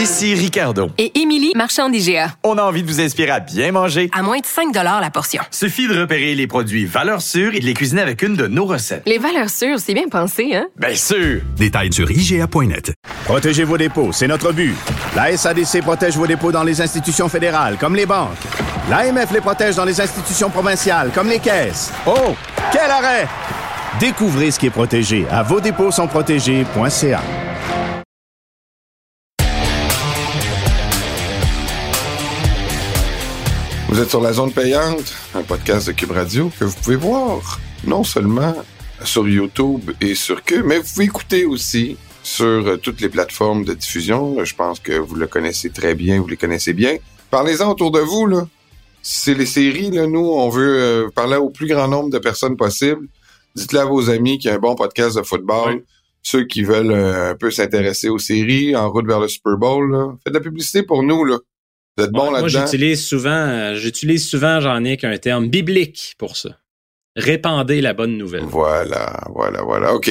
[0.00, 0.88] Ici Ricardo.
[0.96, 2.28] Et Émilie, marchand d'IGA.
[2.42, 4.08] On a envie de vous inspirer à bien manger.
[4.16, 5.42] À moins de 5 la portion.
[5.50, 8.64] Suffit de repérer les produits valeurs sûres et de les cuisiner avec une de nos
[8.64, 9.02] recettes.
[9.04, 10.68] Les valeurs sûres, c'est bien pensé, hein?
[10.78, 11.42] Bien sûr!
[11.54, 12.94] Détails sur IGA.net.
[13.26, 14.74] Protégez vos dépôts, c'est notre but.
[15.14, 18.30] La SADC protège vos dépôts dans les institutions fédérales, comme les banques.
[18.88, 21.92] L'AMF les protège dans les institutions provinciales, comme les caisses.
[22.06, 22.34] Oh,
[22.72, 23.28] quel arrêt!
[24.00, 27.20] Découvrez ce qui est protégé à vos dépôts sont protégés.ca.
[33.90, 37.58] Vous êtes sur la zone payante, un podcast de Cube Radio que vous pouvez voir
[37.84, 38.54] non seulement
[39.02, 43.64] sur YouTube et sur Cube, mais vous pouvez écouter aussi sur euh, toutes les plateformes
[43.64, 44.44] de diffusion.
[44.44, 46.98] Je pense que vous le connaissez très bien, vous les connaissez bien.
[47.32, 48.46] Parlez-en autour de vous, là.
[49.02, 52.56] C'est les séries, là, nous, on veut euh, parler au plus grand nombre de personnes
[52.56, 53.08] possible.
[53.56, 55.82] Dites-le à vos amis qu'il y a un bon podcast de football.
[56.22, 59.90] Ceux qui veulent euh, un peu s'intéresser aux séries, en route vers le Super Bowl,
[59.90, 60.14] là.
[60.22, 61.38] Faites de la publicité pour nous, là.
[61.96, 62.66] Vous êtes bon Moi, là-dedans?
[62.66, 66.50] j'utilise souvent, euh, j'utilise souvent, j'en ai qu'un terme biblique pour ça.
[67.16, 68.44] Répandez la bonne nouvelle.
[68.44, 69.94] Voilà, voilà, voilà.
[69.94, 70.10] OK.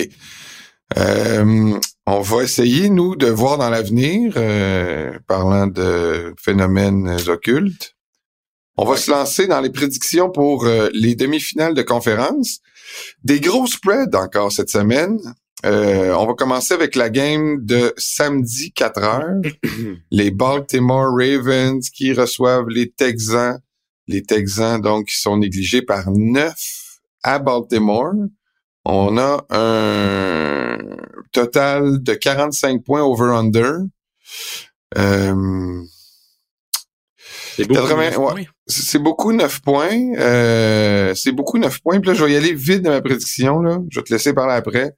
[0.98, 7.96] Euh, on va essayer, nous, de voir dans l'avenir, euh, parlant de phénomènes occultes.
[8.78, 12.60] On va se lancer dans les prédictions pour euh, les demi-finales de conférence.
[13.24, 15.20] Des gros spreads encore cette semaine.
[15.66, 19.42] Euh, on va commencer avec la game de samedi 4 heures.
[20.12, 23.60] les Baltimore Ravens qui reçoivent les Texans.
[24.08, 26.54] Les Texans, donc, qui sont négligés par 9
[27.24, 28.14] à Baltimore.
[28.86, 30.78] On a un
[31.32, 33.82] total de 45 points over-under.
[34.98, 35.84] Euh,
[37.56, 37.82] C'est beaucoup.
[37.82, 38.26] 80, neuf ouais.
[38.34, 38.44] points.
[38.68, 40.14] c'est beaucoup 9 points.
[40.18, 42.00] Euh, c'est beaucoup 9 points.
[42.00, 43.60] Puis là, je vais y aller vite de ma prédiction.
[43.60, 43.80] Là.
[43.92, 44.96] Je vais te laisser parler après.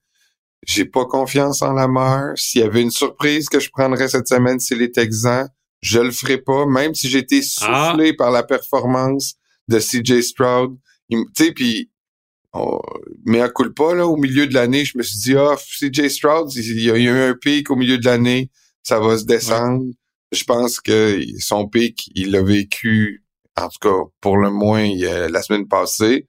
[0.68, 2.32] J'ai pas confiance en la mort.
[2.36, 5.48] S'il y avait une surprise que je prendrais cette semaine, c'est les Texans.
[5.82, 9.34] Je le ferai pas, même si j'ai été soufflé par la performance
[9.68, 10.78] de CJ Stroud.
[11.10, 11.90] Tu sais, puis
[12.54, 12.80] on-
[13.26, 16.10] mais à coup pas là, au milieu de l'année, je me suis dit, ah, CJ
[16.10, 18.52] Stroud, il y a eu un pic au milieu de l'année,
[18.84, 19.84] ça va se descendre.
[20.32, 23.24] Je pense que son pic, il l'a vécu,
[23.58, 26.28] en tout cas, pour le moins, a- la semaine passée.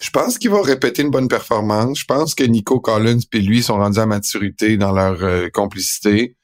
[0.00, 2.00] Je pense qu'il va répéter une bonne performance.
[2.00, 6.36] Je pense que Nico Collins et lui sont rendus à maturité dans leur euh, complicité.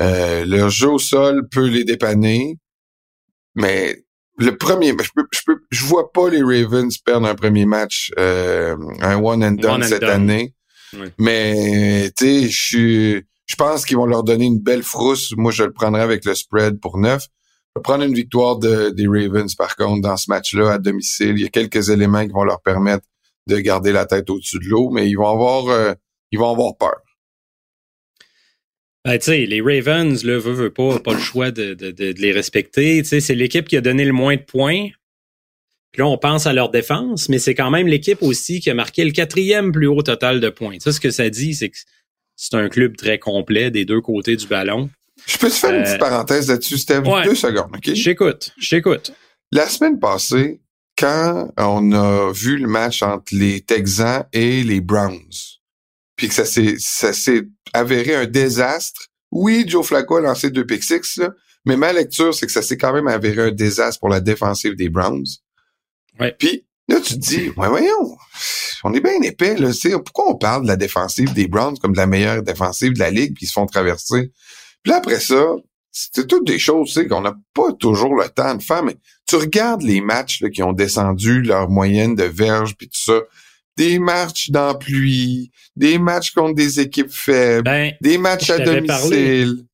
[0.00, 2.58] Euh, leur jeu au sol peut les dépanner,
[3.54, 4.04] mais
[4.38, 8.12] le premier, je peux, je peux, je vois pas les Ravens perdre un premier match,
[8.18, 10.10] euh, un one and done One and cette done.
[10.10, 10.54] année.
[11.18, 15.32] Mais tu sais, je suis, je pense qu'ils vont leur donner une belle frousse.
[15.36, 17.26] Moi, je le prendrai avec le spread pour neuf.
[17.82, 21.34] Prendre une victoire de, des Ravens, par contre, dans ce match-là, à domicile.
[21.36, 23.04] Il y a quelques éléments qui vont leur permettre
[23.46, 25.94] de garder la tête au-dessus de l'eau, mais ils vont avoir, euh,
[26.32, 27.00] ils vont avoir peur.
[29.04, 32.32] Ben, les Ravens, là, veut, veut pas, pas le choix de, de, de, de les
[32.32, 33.04] respecter.
[33.04, 34.88] C'est l'équipe qui a donné le moins de points.
[35.92, 38.74] Puis là, on pense à leur défense, mais c'est quand même l'équipe aussi qui a
[38.74, 40.78] marqué le quatrième plus haut total de points.
[40.80, 41.76] Ça, ce que ça dit, c'est que
[42.34, 44.90] c'est un club très complet des deux côtés du ballon.
[45.26, 47.00] Je peux te faire une Euh, petite parenthèse là-dessus, Steph?
[47.00, 47.24] ouais.
[47.24, 47.94] Deux secondes, OK?
[47.94, 49.12] Je t'écoute.
[49.52, 50.60] La semaine passée,
[50.98, 55.20] quand on a vu le match entre les Texans et les Browns,
[56.16, 57.42] puis que ça s'est, ça s'est
[57.72, 59.08] avéré un désastre.
[59.30, 61.30] Oui, Joe Flacco a lancé deux pick six, là,
[61.64, 64.74] mais ma lecture, c'est que ça s'est quand même avéré un désastre pour la défensive
[64.76, 65.26] des Browns.
[66.18, 66.34] Ouais.
[66.38, 68.16] Puis là, tu te dis, ouais, voyons,
[68.84, 71.76] on est bien épais, là, tu sais, pourquoi on parle de la défensive des Browns
[71.78, 74.30] comme de la meilleure défensive de la ligue, puis ils se font traverser.
[74.86, 75.56] Puis là, après ça,
[75.90, 78.94] c'est toutes des choses, tu sais, qu'on n'a pas toujours le temps de faire, mais
[79.26, 83.20] tu regardes les matchs là, qui ont descendu leur moyenne de verge puis tout ça,
[83.76, 88.80] des matchs dans pluie, des matchs contre des équipes faibles, Ben, des matchs à parlé.
[88.80, 89.64] domicile.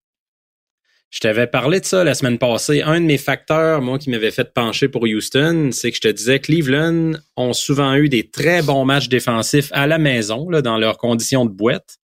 [1.10, 2.80] Je t'avais parlé de ça la semaine passée.
[2.80, 6.08] Un de mes facteurs, moi, qui m'avait fait pencher pour Houston, c'est que je te
[6.08, 10.78] disais Cleveland ont souvent eu des très bons matchs défensifs à la maison, là, dans
[10.78, 11.98] leurs conditions de boîte.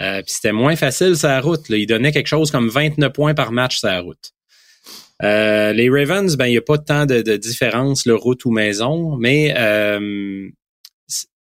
[0.00, 1.68] Euh, Puis c'était moins facile sa route.
[1.68, 1.76] Là.
[1.76, 4.32] Ils donnaient quelque chose comme 29 points par match sa route.
[5.22, 8.50] Euh, les Ravens, ben il n'y a pas tant de, de différence, le route ou
[8.50, 10.48] maison, mais euh,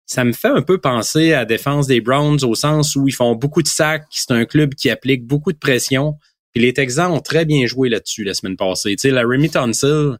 [0.05, 3.15] ça me fait un peu penser à la défense des Browns au sens où ils
[3.15, 6.19] font beaucoup de sacs, c'est un club qui applique beaucoup de pression.
[6.53, 8.91] Puis les Texans ont très bien joué là-dessus la semaine passée.
[8.91, 10.17] Tu sais, la Remy Tonsil,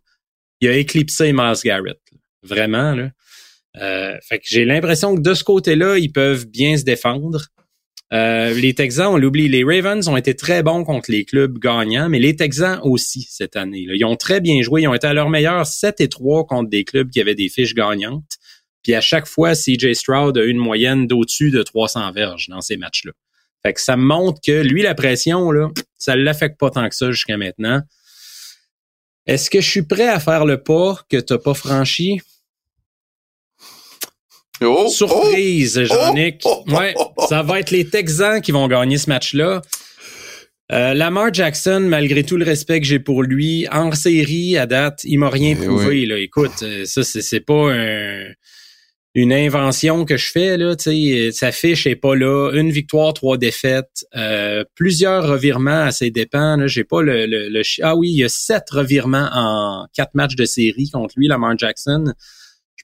[0.61, 1.99] il a éclipsé Miles Garrett.
[2.41, 3.11] Vraiment, là.
[3.81, 7.41] Euh, fait que j'ai l'impression que de ce côté-là, ils peuvent bien se défendre.
[8.13, 12.09] Euh, les Texans, on l'oublie, les Ravens ont été très bons contre les clubs gagnants,
[12.09, 13.85] mais les Texans aussi cette année.
[13.87, 13.93] Là.
[13.95, 14.83] Ils ont très bien joué.
[14.83, 17.49] Ils ont été à leur meilleur 7 et 3 contre des clubs qui avaient des
[17.49, 18.37] fiches gagnantes.
[18.83, 22.77] Puis à chaque fois, CJ Stroud a une moyenne d'au-dessus de 300 verges dans ces
[22.77, 23.13] matchs-là.
[23.65, 27.11] Fait que ça montre que lui, la pression, là, ça l'affecte pas tant que ça
[27.11, 27.81] jusqu'à maintenant.
[29.25, 32.19] Est-ce que je suis prêt à faire le pas que t'as pas franchi?
[34.65, 36.41] Oh, Surprise, oh, Jean-Nic.
[36.45, 37.11] oh, ouais, oh.
[37.29, 39.61] ça va être les Texans qui vont gagner ce match-là.
[40.71, 45.01] Euh, Lamar Jackson, malgré tout le respect que j'ai pour lui, en série à date,
[45.03, 45.85] il m'a rien Eh prouvé.
[45.87, 46.05] oui.
[46.05, 46.17] Là.
[46.17, 48.31] Écoute, euh, ça c'est c'est pas un-
[49.15, 50.73] une invention que je fais là.
[50.79, 52.49] Sais, sa fiche est pas là.
[52.53, 56.57] Une victoire, trois défaites, euh, plusieurs revirements à ses dépens.
[56.57, 60.35] Là, j'ai pas le, le, ah oui, il y a sept revirements en quatre matchs
[60.35, 62.13] de série contre lui, Lamar Jackson.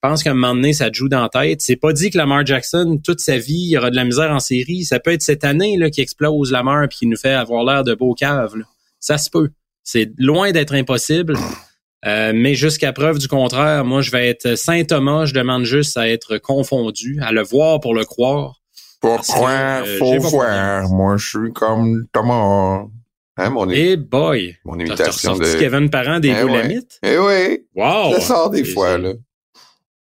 [0.01, 1.59] Je pense qu'à un moment donné, ça te joue dans la tête.
[1.61, 4.39] C'est pas dit que Lamar Jackson, toute sa vie, il aura de la misère en
[4.39, 4.83] série.
[4.85, 7.83] Ça peut être cette année là, qui explose Lamar puis qui nous fait avoir l'air
[7.83, 8.55] de beau cave.
[8.55, 8.63] là.
[9.01, 9.49] Ça se peut.
[9.83, 11.35] C'est loin d'être impossible.
[12.05, 15.25] Euh, mais jusqu'à preuve du contraire, moi, je vais être Saint Thomas.
[15.25, 18.61] Je demande juste à être confondu, à le voir pour le croire.
[19.01, 20.87] Pourquoi Parce que, euh, faut voir?
[20.89, 22.83] Moi, je suis comme Thomas.
[23.35, 24.55] Hein, mon, Et boy!
[24.63, 25.59] mon imitation de...
[25.59, 26.99] Kevin Parent des Eh Boulamites?
[27.03, 28.13] Eh oui, Wow!
[28.15, 29.13] le sors des fois, là.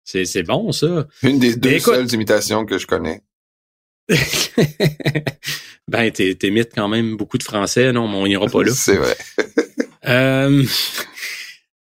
[0.09, 1.07] C'est, c'est bon, ça.
[1.25, 3.23] Une des deux écoute- seules imitations que je connais.
[5.89, 8.73] ben, t'es, t'imites quand même beaucoup de français, non, mais on n'ira pas là.
[8.75, 9.17] C'est vrai.
[10.09, 10.63] Euh,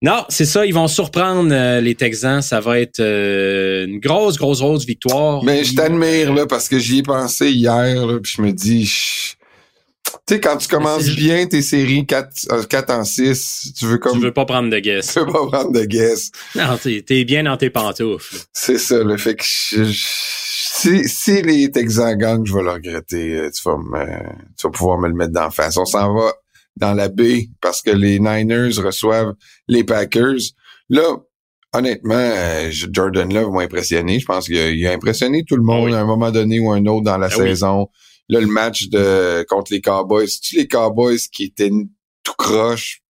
[0.02, 2.42] non, c'est ça, ils vont surprendre euh, les Texans.
[2.42, 5.42] Ça va être euh, une grosse, grosse, grosse victoire.
[5.42, 8.52] Mais je Puis, t'admire, là, parce que j'y ai pensé hier, là, puis je me
[8.52, 8.84] dis...
[8.84, 9.36] je-
[10.30, 13.98] Tu sais, quand tu commences bien tes séries 4, 4 en 6, tu veux Tu
[13.98, 14.20] comme...
[14.20, 15.08] veux pas prendre de guess.
[15.14, 16.30] Tu veux pas prendre de guess.
[16.54, 18.36] Non, t'es, bien dans tes pantoufles.
[18.52, 22.70] C'est ça, le fait que je- je- si, si les Texans gagnent, je vais le
[22.70, 23.38] regretter.
[23.38, 24.06] Euh, Tu vas, me,
[24.56, 25.76] tu vas pouvoir me le mettre d'en face.
[25.76, 26.32] On s'en va
[26.76, 29.34] dans la baie parce que les Niners reçoivent
[29.66, 30.38] les Packers.
[30.90, 31.16] Là,
[31.72, 34.20] honnêtement, euh, Jordan Love m'a impressionné.
[34.20, 35.92] Je pense qu'il a, impressionné tout le monde Oui.
[35.94, 37.56] à un moment donné ou un autre dans la Ah oui.
[38.30, 41.70] Là, le match de contre les Cowboys, c'est-tu les Cowboys qui étaient
[42.22, 43.02] tout croche,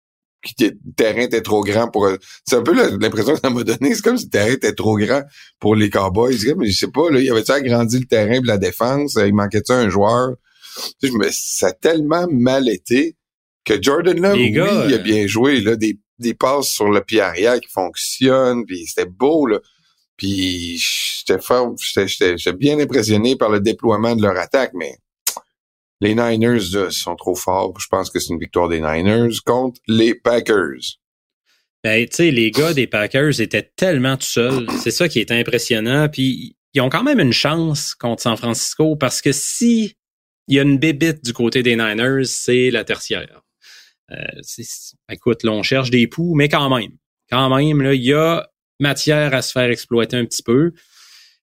[0.45, 2.09] qui le terrain était trop grand pour...
[2.47, 3.95] C'est un peu l'impression que ça m'a donné.
[3.95, 5.23] C'est comme si le terrain était trop grand
[5.59, 6.39] pour les Cowboys.
[6.45, 9.19] Comme, je sais pas, là, il avait-tu agrandi le terrain pour la défense?
[9.25, 10.37] Il manquait-tu un joueur?
[11.01, 13.17] Tu sais, je me- ça a tellement mal été
[13.65, 17.03] que Jordan Love, oui, gars, il a bien joué, là, des, des passes sur le
[17.03, 19.59] pied arrière qui fonctionnent, puis c'était beau, là.
[20.17, 24.97] Puis j'étais fort, j'étais, j'étais, j'étais bien impressionné par le déploiement de leur attaque, mais
[26.01, 27.75] les Niners sont trop forts.
[27.81, 30.99] Je pense que c'est une victoire des Niners contre les Packers.
[31.85, 34.67] Ben, tu sais, les gars des Packers étaient tellement tout seuls.
[34.83, 36.09] C'est ça qui est impressionnant.
[36.09, 39.97] Puis, ils ont quand même une chance contre San Francisco parce que si
[40.49, 43.43] il y a une bébite du côté des Niners, c'est la tertiaire.
[44.11, 44.65] Euh,
[45.11, 46.93] écoute, là, on cherche des poux, mais quand même.
[47.31, 48.49] Quand même, là, il y a
[48.81, 50.73] matière à se faire exploiter un petit peu.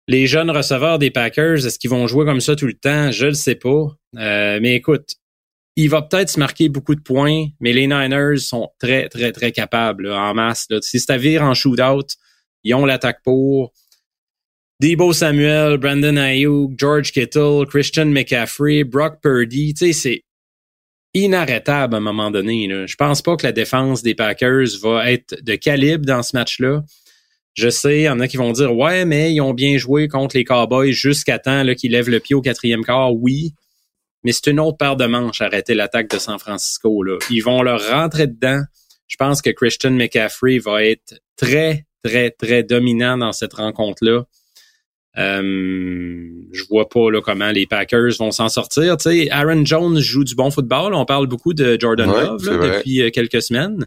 [0.08, 3.12] Les jeunes receveurs des Packers, est-ce qu'ils vont jouer comme ça tout le temps?
[3.12, 3.88] Je le sais pas.
[4.18, 5.16] Euh, mais écoute,
[5.76, 9.52] il va peut-être se marquer beaucoup de points, mais les Niners sont très, très, très
[9.52, 10.68] capables en masse.
[10.70, 10.80] Là.
[10.82, 12.08] Si ça vire en shootout,
[12.64, 13.74] ils ont l'attaque pour.
[14.82, 20.26] Debo Samuel, Brandon Ayuk, George Kittle, Christian McCaffrey, Brock Purdy, tu sais, c'est
[21.14, 22.68] inarrêtable à un moment donné.
[22.68, 22.86] Là.
[22.86, 26.84] Je pense pas que la défense des Packers va être de calibre dans ce match-là.
[27.56, 30.08] Je sais, il y en a qui vont dire Ouais, mais ils ont bien joué
[30.08, 33.14] contre les Cowboys jusqu'à temps là, qu'ils lèvent le pied au quatrième quart.
[33.16, 33.54] Oui,
[34.24, 37.02] mais c'est une autre paire de manches arrêter l'attaque de San Francisco.
[37.04, 37.18] Là.
[37.30, 38.62] Ils vont leur rentrer dedans.
[39.08, 44.24] Je pense que Christian McCaffrey va être très, très, très dominant dans cette rencontre-là.
[45.18, 48.98] Euh, je vois pas là, comment les Packers vont s'en sortir.
[48.98, 50.94] Tu sais, Aaron Jones joue du bon football.
[50.94, 53.86] On parle beaucoup de Jordan Ouais, Love là, depuis euh, quelques semaines.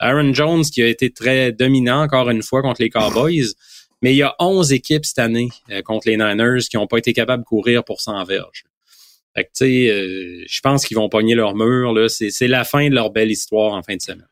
[0.00, 3.54] Aaron Jones qui a été très dominant encore une fois contre les Cowboys.
[4.02, 6.98] Mais il y a 11 équipes cette année euh, contre les Niners qui n'ont pas
[6.98, 8.64] été capables de courir pour 100 verges.
[9.36, 11.94] Fait que, euh, je pense qu'ils vont pogner leur mur.
[12.08, 14.26] C'est, la fin de leur belle histoire en fin de semaine.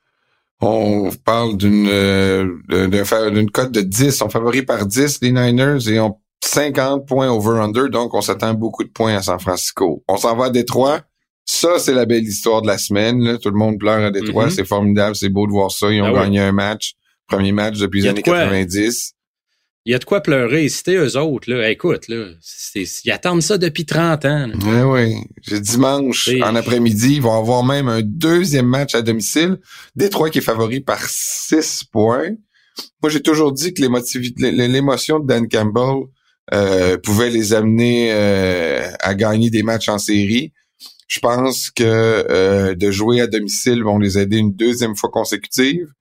[0.61, 2.47] On parle d'une euh,
[3.53, 4.23] cote de 10.
[4.23, 8.85] On favoris par 10 les Niners et on 50 points over-under, donc on s'attend beaucoup
[8.85, 10.03] de points à San Francisco.
[10.09, 11.03] On s'en va à Détroit.
[11.51, 13.23] Ça, c'est la belle histoire de la semaine.
[13.25, 13.39] là.
[13.39, 14.45] Tout le monde pleure à Détroit.
[14.47, 14.51] Mhm.
[14.51, 15.17] C'est formidable.
[15.17, 15.91] C'est beau de voir ça.
[15.91, 16.93] Ils ont Ah gagné un match.
[17.27, 18.41] Premier match depuis les années quoi.
[18.45, 19.15] 90.
[19.87, 20.69] Il y a de quoi pleurer.
[20.69, 21.71] C'était eux autres, là.
[21.71, 22.27] Écoute, là,
[22.75, 24.47] ils attendent ça depuis 30 ans.
[24.49, 24.55] là.
[24.93, 25.15] Oui,
[25.51, 25.59] oui.
[25.61, 29.57] Dimanche, en après-midi, ils vont avoir même un deuxième match à domicile.
[29.97, 32.33] Détroit qui est favori par 6 points.
[33.03, 36.09] Moi, j'ai toujours dit que l'émotion de Dan Campbell
[36.53, 40.53] euh, pouvait les amener euh, à gagner des matchs en série.
[41.09, 45.93] Je pense que euh, de jouer à domicile vont les aider une deuxième fois consécutive.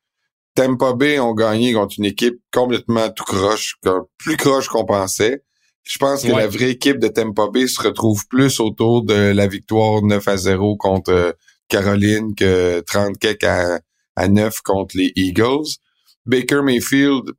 [0.54, 3.78] Tampa Bay ont gagné contre une équipe complètement tout croche,
[4.18, 5.44] plus croche qu'on pensait.
[5.84, 9.48] Je pense que la vraie équipe de Tampa Bay se retrouve plus autour de la
[9.48, 11.38] victoire 9 à 0 contre
[11.70, 13.80] Caroline que 30 kek à,
[14.18, 15.68] à 9 contre les Eagles.
[16.26, 17.32] Baker Mayfield,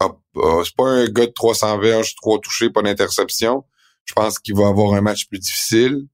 [0.00, 3.64] c'est pas un gars de 300 verges, trois touchés, pas d'interception.
[4.06, 6.06] Je pense qu'il va avoir un match plus difficile.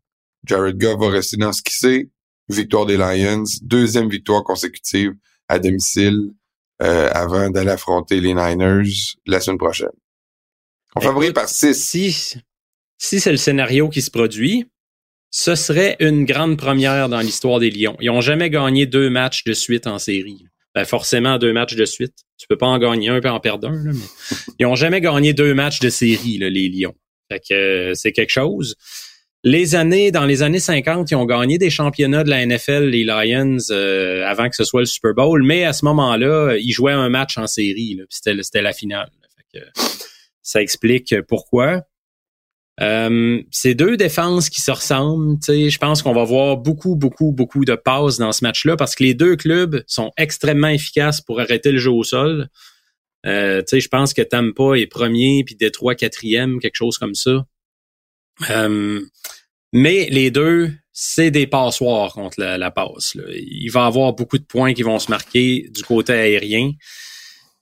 [0.44, 2.08] Jared Goff va rester dans ce qu'il sait.
[2.48, 5.12] Victoire des Lions, deuxième victoire consécutive
[5.48, 6.32] à domicile
[6.82, 8.90] euh, avant d'aller affronter les Niners
[9.26, 9.90] la semaine prochaine.
[10.96, 11.74] On favorise par 6.
[11.74, 12.36] Si,
[12.98, 14.66] si c'est le scénario qui se produit,
[15.30, 17.96] ce serait une grande première dans l'histoire des Lions.
[18.00, 20.44] Ils ont jamais gagné deux matchs de suite en série.
[20.74, 22.14] Ben forcément deux matchs de suite.
[22.38, 23.82] Tu peux pas en gagner un et en perdre un.
[23.84, 23.92] mais
[24.58, 26.94] ils ont jamais gagné deux matchs de série, là, les Lions.
[27.30, 28.76] Fait que euh, c'est quelque chose.
[29.42, 33.04] Les années, dans les années 50, ils ont gagné des championnats de la NFL, les
[33.04, 35.42] Lions, euh, avant que ce soit le Super Bowl.
[35.42, 37.98] Mais à ce moment-là, ils jouaient un match en série.
[38.10, 39.10] C'était, la finale.
[39.54, 39.60] Que,
[40.42, 41.82] ça explique pourquoi.
[42.82, 45.38] Euh, c'est deux défenses qui se ressemblent.
[45.46, 49.04] Je pense qu'on va voir beaucoup, beaucoup, beaucoup de passes dans ce match-là parce que
[49.04, 52.48] les deux clubs sont extrêmement efficaces pour arrêter le jeu au sol.
[53.26, 57.44] Euh, je pense que Tampa est premier, puis Détroit quatrième, quelque chose comme ça.
[58.50, 59.00] Euh,
[59.72, 63.14] mais les deux, c'est des passoires contre la, la passe.
[63.14, 63.24] Là.
[63.34, 66.72] Il va y avoir beaucoup de points qui vont se marquer du côté aérien.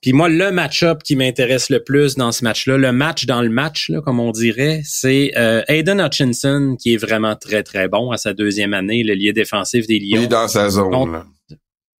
[0.01, 3.49] Puis moi, le match-up qui m'intéresse le plus dans ce match-là, le match dans le
[3.49, 8.11] match, là, comme on dirait, c'est euh, Aiden Hutchinson qui est vraiment très, très bon
[8.11, 10.19] à sa deuxième année, le lieu défensif des Lions.
[10.19, 11.25] Il est dans sa zone.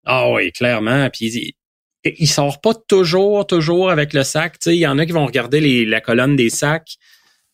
[0.06, 1.10] Ah oui, clairement.
[1.10, 1.52] Puis il,
[2.18, 4.56] il, sort pas toujours, toujours avec le sac.
[4.64, 6.96] Il y en a qui vont regarder les, la colonne des sacs.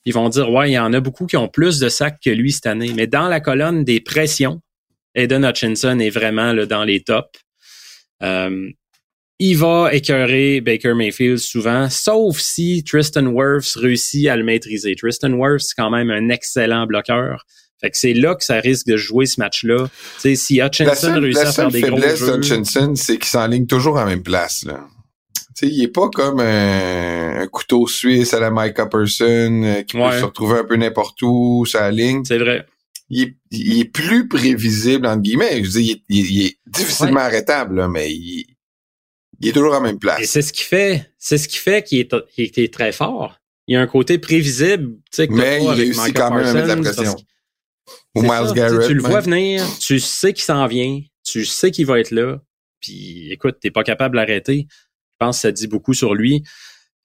[0.07, 2.31] Ils vont dire, ouais, il y en a beaucoup qui ont plus de sacs que
[2.31, 2.93] lui cette année.
[2.95, 4.61] Mais dans la colonne des pressions,
[5.15, 7.29] Aiden Hutchinson est vraiment là, dans les tops.
[8.23, 8.71] Euh,
[9.39, 14.95] il va écœurer Baker Mayfield souvent, sauf si Tristan Wirfs réussit à le maîtriser.
[14.95, 17.45] Tristan Wirfs, c'est quand même un excellent bloqueur.
[17.81, 19.89] Fait que c'est là que ça risque de jouer ce match-là.
[20.19, 22.03] Si Hutchinson réussit à faire des gros jeux...
[22.03, 24.87] La faiblesse d'Hutchinson, c'est qu'il s'enligne toujours à la même place, là.
[25.57, 29.97] Tu sais, il est pas comme un, couteau suisse à la Micah Person euh, qui
[29.97, 32.25] peut se retrouver un peu n'importe où, sa ligne.
[32.27, 32.67] C'est vrai.
[33.09, 35.65] Il est, plus prévisible, entre guillemets.
[35.65, 38.45] Je veux dire, il, est, difficilement arrêtable, là, mais il,
[39.41, 40.21] il est toujours à la même place.
[40.21, 43.39] Et c'est ce qui fait, c'est ce qui fait qu'il est, est, très fort.
[43.67, 46.53] Il y a un côté prévisible, tu sais, que Mais il réussit quand même à
[46.53, 47.17] mettre la pression.
[48.15, 48.89] Ou Miles Garrett.
[48.89, 52.41] Tu, le vois venir, tu sais qu'il s'en vient, tu sais qu'il va être là,
[52.81, 54.67] puis écoute, t'es pas capable d'arrêter.
[55.19, 56.43] Je pense que ça dit beaucoup sur lui.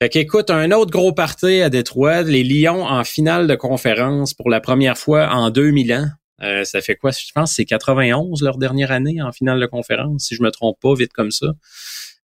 [0.01, 4.49] Fait qu'écoute, un autre gros parti à Détroit, les Lions en finale de conférence pour
[4.49, 6.07] la première fois en 2000 ans.
[6.41, 7.11] Euh, ça fait quoi?
[7.11, 10.49] Je pense que c'est 91 leur dernière année en finale de conférence, si je me
[10.49, 11.53] trompe pas, vite comme ça.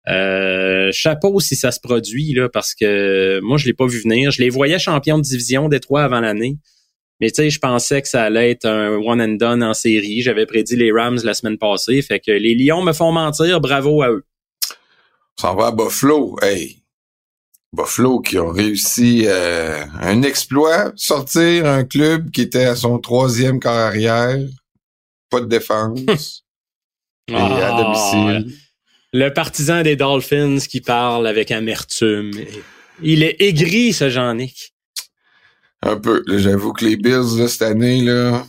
[0.09, 4.31] Euh, chapeau si ça se produit là, parce que moi je l'ai pas vu venir.
[4.31, 6.59] Je les voyais champions de division des trois avant l'année.
[7.21, 10.21] Mais tu sais, je pensais que ça allait être un one and done en série.
[10.21, 12.01] J'avais prédit les Rams la semaine passée.
[12.03, 13.61] Fait que les Lions me font mentir.
[13.61, 14.25] Bravo à eux.
[15.39, 16.37] Ça va à Buffalo.
[16.43, 16.83] Hey.
[17.73, 23.61] Buffalo qui ont réussi euh, un exploit, sortir un club qui était à son troisième
[23.61, 24.39] carrière,
[25.29, 26.01] pas de défense,
[27.29, 28.55] et à Ah, domicile.
[29.13, 32.33] Le partisan des Dolphins qui parle avec amertume.
[33.03, 34.75] Il est aigri, ce Jean-Nic.
[35.83, 36.23] Un peu.
[36.29, 38.45] J'avoue que les Bills, là, cette année, là,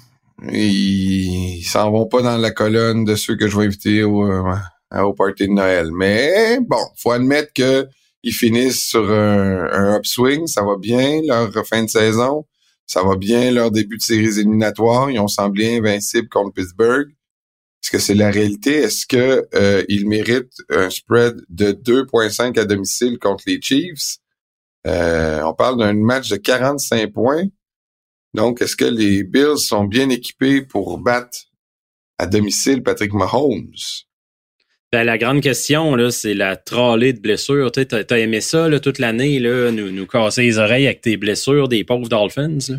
[0.51, 4.55] ils s'en vont pas dans la colonne de ceux que je vais inviter au, euh,
[4.91, 5.91] au party de Noël.
[5.91, 7.87] Mais bon, faut admettre que
[8.23, 10.47] ils finissent sur un, un upswing.
[10.47, 12.45] Ça va bien, leur fin de saison.
[12.85, 15.11] Ça va bien, leur début de séries éliminatoires.
[15.11, 17.09] Ils ont semblé invincibles contre Pittsburgh.
[17.83, 18.75] Est-ce que c'est la réalité?
[18.75, 24.17] Est-ce que euh, ils méritent un spread de 2.5 à domicile contre les Chiefs?
[24.87, 27.45] Euh, on parle d'un match de 45 points.
[28.33, 31.37] Donc, est-ce que les Bills sont bien équipés pour battre
[32.17, 33.73] à domicile Patrick Mahomes?
[34.93, 37.71] Ben, la grande question, là, c'est la trollée de blessures.
[37.73, 41.01] Tu as, as aimé ça là, toute l'année, là, nous, nous casser les oreilles avec
[41.01, 42.57] tes blessures des pauvres Dolphins.
[42.69, 42.75] Là?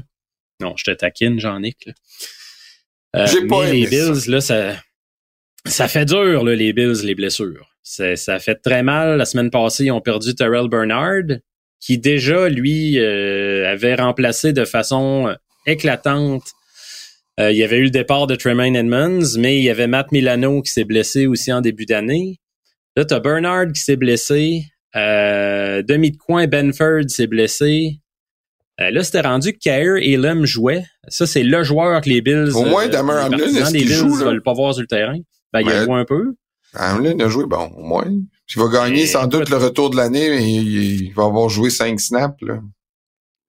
[0.61, 1.89] Non, je te taquine, Jean-Nic.
[3.15, 4.77] Euh, J'ai pas mais aimé les Bills, là, ça,
[5.67, 7.69] ça fait dur, là, les Bills, les blessures.
[7.83, 9.19] Ça, ça fait très mal.
[9.19, 11.39] La semaine passée, ils ont perdu Terrell Bernard,
[11.81, 15.35] qui déjà, lui, euh, avait remplacé de façon
[15.67, 16.58] éclatante euh,
[17.39, 20.61] il y avait eu le départ de Tremaine Edmonds, mais il y avait Matt Milano
[20.61, 22.41] qui s'est blessé aussi en début d'année.
[22.97, 24.65] Là, tu as Bernard qui s'est blessé.
[24.97, 28.01] Euh, demi de coin, Benford s'est blessé.
[28.81, 30.85] Euh, là, c'était rendu que Kair Elam jouait.
[31.07, 32.51] Ça, c'est le joueur que les Bills.
[32.57, 34.25] Au moins, euh, Damar les Hamlin, est-ce qu'il Bills joue, là?
[34.27, 35.19] veulent pas voir sur le terrain.
[35.53, 36.35] Ben, il a joué un peu.
[36.75, 38.05] Hamlin a joué, bon, au moins.
[38.05, 41.49] Il va gagner Et sans doute le retour de l'année, mais il, il va avoir
[41.49, 42.41] joué 5 snaps.
[42.43, 42.61] Là.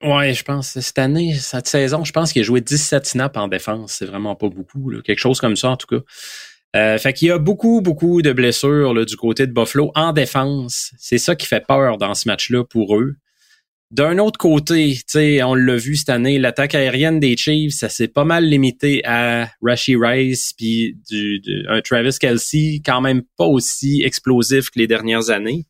[0.01, 3.47] Ouais, je pense, cette année, cette saison, je pense qu'il a joué 17 snaps en
[3.49, 3.93] défense.
[3.93, 5.01] C'est vraiment pas beaucoup, là.
[5.03, 6.01] Quelque chose comme ça, en tout cas.
[6.75, 10.13] Euh, fait qu'il y a beaucoup, beaucoup de blessures là, du côté de Buffalo en
[10.13, 10.91] défense.
[10.99, 13.15] C'est ça qui fait peur dans ce match-là pour eux.
[13.91, 14.99] D'un autre côté,
[15.43, 19.49] on l'a vu cette année, l'attaque aérienne des Chiefs, ça s'est pas mal limité à
[19.63, 24.85] Rashi Rice puis du, du- un Travis Kelsey, quand même pas aussi explosif que les
[24.85, 25.65] dernières années.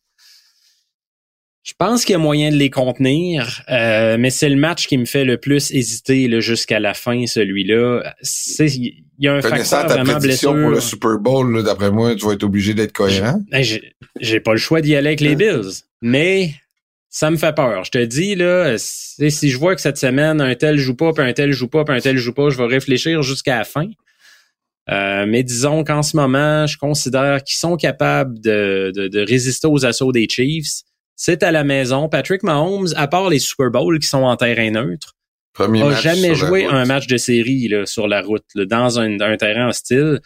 [1.69, 4.97] Je pense qu'il y a moyen de les contenir, euh, mais c'est le match qui
[4.97, 8.15] me fait le plus hésiter là, jusqu'à la fin, celui-là.
[8.23, 10.51] C'est- Il y a un Connaissant facteur ta vraiment blessure.
[10.51, 13.39] pour le Super Bowl, d'après moi, tu vas être obligé d'être cohérent.
[13.51, 16.53] Hey, j'ai- J'ai pas le choix d'y aller avec les Bills, mais
[17.09, 17.83] ça me fait peur.
[17.83, 21.13] Je te dis, là, si si je vois que cette semaine, un tel joue pas,
[21.13, 23.63] puis un tel joue pas, puis un tel joue pas, je vais réfléchir jusqu'à la
[23.65, 23.87] fin.
[24.89, 29.67] Euh, mais disons qu'en ce moment, je considère qu'ils sont capables de, de, de résister
[29.67, 30.81] aux assauts des Chiefs.
[31.21, 32.07] C'est à la maison.
[32.07, 35.17] Patrick Mahomes, à part les Super Bowls qui sont en terrain neutre,
[35.51, 39.01] Premier a match jamais joué un match de série là, sur la route, là, dans
[39.01, 40.21] un, un terrain hostile.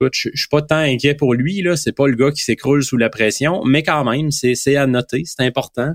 [0.00, 1.74] Écoute, je, je suis pas tant inquiet pour lui, là.
[1.74, 5.24] C'est pas le gars qui s'écroule sous la pression, mais quand même, c'est, à noter,
[5.24, 5.94] c'est important.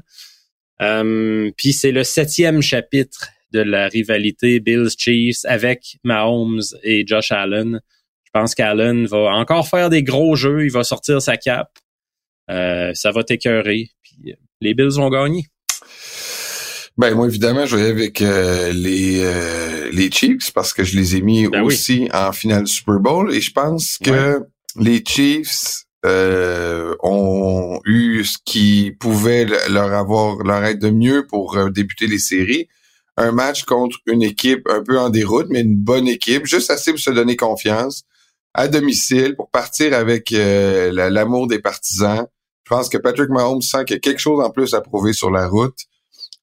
[0.81, 7.79] Euh, Puis c'est le septième chapitre de la rivalité Bills-Chiefs avec Mahomes et Josh Allen.
[8.25, 11.71] Je pense qu'Allen va encore faire des gros jeux, il va sortir sa cape.
[12.50, 13.89] Euh, ça va t'écœurer.
[14.63, 15.46] Les Bills vont gagner.
[16.98, 21.15] Ben moi évidemment, je vais avec euh, les euh, les Chiefs parce que je les
[21.15, 21.74] ai mis Ben oui.
[21.74, 24.41] aussi en finale du Super Bowl et je pense que
[24.79, 31.25] les Chiefs euh, ont eu ce qui pouvait le- leur avoir leur être de mieux
[31.27, 32.67] pour euh, débuter les séries.
[33.17, 36.91] Un match contre une équipe un peu en déroute, mais une bonne équipe, juste assez
[36.91, 38.03] pour se donner confiance
[38.53, 42.27] à domicile pour partir avec euh, la- l'amour des partisans.
[42.65, 45.13] Je pense que Patrick Mahomes sent qu'il y a quelque chose en plus à prouver
[45.13, 45.77] sur la route.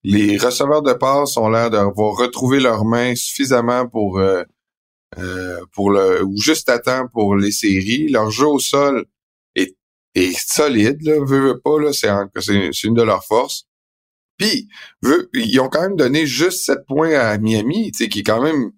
[0.02, 4.42] Les receveurs de passe ont l'air d'avoir retrouvé leurs mains suffisamment pour euh,
[5.18, 8.09] euh, pour le ou juste à temps pour les séries.
[8.09, 9.06] Leur jeu au sol
[9.56, 9.76] est,
[10.38, 12.09] solide, là, veut, veut pas, là, c'est,
[12.40, 13.66] c'est, une de leurs forces.
[14.37, 14.68] Puis,
[15.35, 18.42] ils ont quand même donné juste 7 points à Miami, tu sais, qui est quand
[18.42, 18.72] même.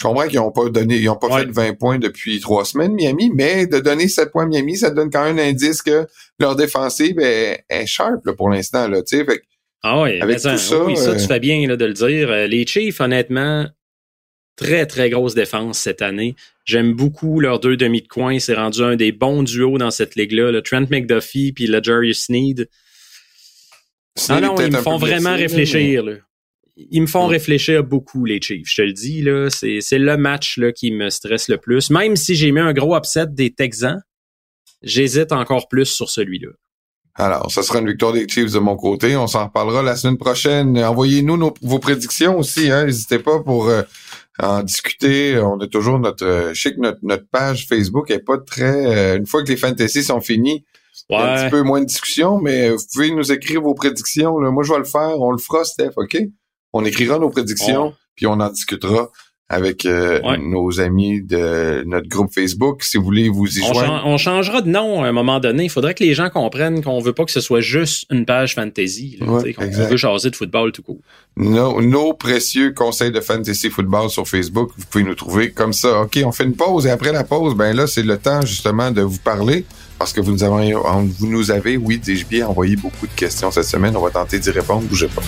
[0.00, 1.40] Je comprends qu'ils ont pas donné, ils ont pas Ouais.
[1.44, 4.90] fait 20 points depuis trois semaines, Miami, mais de donner 7 points à Miami, ça
[4.90, 6.06] donne quand même un indice que
[6.38, 8.86] leur défensive est, est sharp là, pour l'instant.
[8.86, 9.00] Là.
[9.08, 9.42] Fait
[9.82, 12.30] Ah oui, Avec tout ça, oui, ça, euh, tu fais bien là, de le dire.
[12.30, 13.66] Euh, Les Chiefs, honnêtement,
[14.54, 16.36] très, très grosse défense cette année.
[16.64, 18.38] J'aime beaucoup leurs deux demi de coin.
[18.38, 20.52] C'est rendu un des bons duos dans cette ligue-là.
[20.52, 22.68] Le Trent McDuffie puis le Jarius Sneed.
[22.70, 26.04] Ah Snead est non, ils me font vraiment blessé, réfléchir.
[26.04, 26.12] Là.
[26.90, 28.68] Ils me font réfléchir beaucoup, les Chiefs.
[28.68, 31.90] Je te le dis, là, c'est, c'est le match là, qui me stresse le plus.
[31.90, 34.00] Même si j'ai mis un gros upset des Texans,
[34.82, 36.50] j'hésite encore plus sur celui-là.
[37.16, 39.16] Alors, ça sera une victoire des Chiefs de mon côté.
[39.16, 40.78] On s'en reparlera la semaine prochaine.
[40.78, 42.70] Envoyez-nous nos- vos prédictions aussi.
[42.70, 42.84] Hein.
[42.84, 43.82] N'hésitez pas pour euh,
[44.38, 45.36] en discuter.
[45.40, 46.24] On a toujours notre...
[46.24, 48.86] euh, je sais que notre, notre page Facebook est pas très...
[48.86, 50.64] euh, une fois que les fantasy sont finis,
[51.10, 54.38] un petit peu moins de discussion, mais vous pouvez nous écrire vos prédictions.
[54.38, 54.52] Là.
[54.52, 55.20] Moi, je vais le faire.
[55.20, 56.16] On le fera, Steph, OK?
[56.72, 59.08] On écrira nos prédictions, puis on en discutera
[59.50, 60.36] avec euh, Ouais.
[60.36, 62.82] nos amis de notre groupe Facebook.
[62.82, 64.02] Si vous voulez vous y On, joindre.
[64.04, 65.64] on changera de nom à un moment donné.
[65.64, 68.54] Il faudrait que les gens comprennent qu'on veut pas que ce soit juste une page
[68.54, 69.16] fantasy.
[69.18, 69.88] là, Ouais, exact.
[69.88, 71.00] veut jaser de football tout court.
[71.38, 74.70] nos, nos précieux conseils de fantasy football sur Facebook.
[74.76, 76.02] Vous pouvez nous trouver comme ça.
[76.02, 78.90] OK, on fait une pause et après la pause, ben là, c'est le temps justement
[78.90, 79.64] de vous parler
[79.98, 83.50] parce que vous nous avez, vous nous avez, oui, dis-je bien, envoyé beaucoup de questions
[83.50, 83.96] cette semaine.
[83.96, 84.82] On va tenter d'y répondre.
[84.82, 85.22] Bougez pas.